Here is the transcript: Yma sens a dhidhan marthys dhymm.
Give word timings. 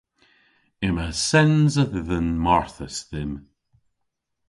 Yma 0.87 1.07
sens 1.27 1.73
a 1.83 1.85
dhidhan 1.91 2.29
marthys 2.43 2.97
dhymm. 3.09 3.33